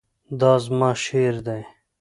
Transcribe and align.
دا 0.39 0.53
زما 0.65 0.91
شعر 1.05 1.35
دی 1.45 1.61